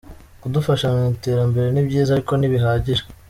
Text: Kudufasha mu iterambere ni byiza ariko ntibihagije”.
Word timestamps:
Kudufasha 0.41 0.87
mu 0.95 1.03
iterambere 1.15 1.67
ni 1.71 1.81
byiza 1.87 2.09
ariko 2.13 2.31
ntibihagije”. 2.35 3.03